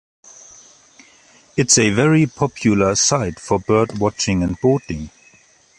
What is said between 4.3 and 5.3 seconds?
and boating.